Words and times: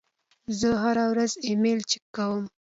زه 0.59 0.69
هره 0.81 1.05
ورځ 1.11 1.31
ایمیل 1.47 1.79
چک 1.89 2.03
کوم. 2.15 2.43